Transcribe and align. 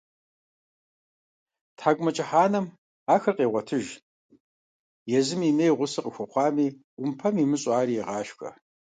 ТхьэкIумэкIыхь 1.77 2.35
анэм 2.43 2.65
ахэр 3.13 3.35
къегъуэтыж, 3.37 3.87
езым 5.19 5.41
имеи 5.49 5.75
гъусэ 5.77 5.99
къахуэхъуами, 6.03 6.67
Iумпэм 7.01 7.35
имыщIу, 7.43 7.75
ари 7.79 7.99
егъашхэ. 8.01 8.49